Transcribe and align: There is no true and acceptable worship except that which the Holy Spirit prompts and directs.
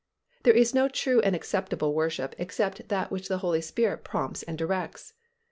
There 0.41 0.55
is 0.55 0.73
no 0.73 0.87
true 0.87 1.19
and 1.21 1.35
acceptable 1.35 1.93
worship 1.93 2.33
except 2.39 2.87
that 2.89 3.11
which 3.11 3.27
the 3.27 3.37
Holy 3.37 3.61
Spirit 3.61 4.03
prompts 4.03 4.41
and 4.41 4.57
directs. 4.57 5.13